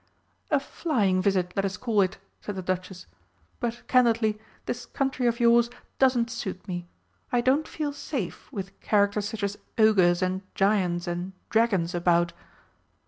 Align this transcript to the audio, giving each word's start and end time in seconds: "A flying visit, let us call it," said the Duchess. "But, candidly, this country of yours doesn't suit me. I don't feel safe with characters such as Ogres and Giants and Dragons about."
"A 0.49 0.59
flying 0.59 1.21
visit, 1.21 1.53
let 1.55 1.63
us 1.63 1.77
call 1.77 2.01
it," 2.01 2.17
said 2.41 2.55
the 2.55 2.63
Duchess. 2.63 3.05
"But, 3.59 3.83
candidly, 3.87 4.39
this 4.65 4.87
country 4.87 5.27
of 5.27 5.39
yours 5.39 5.69
doesn't 5.99 6.31
suit 6.31 6.67
me. 6.67 6.87
I 7.31 7.39
don't 7.41 7.67
feel 7.67 7.93
safe 7.93 8.51
with 8.51 8.79
characters 8.81 9.29
such 9.29 9.43
as 9.43 9.59
Ogres 9.77 10.23
and 10.23 10.41
Giants 10.55 11.05
and 11.05 11.33
Dragons 11.51 11.93
about." 11.93 12.33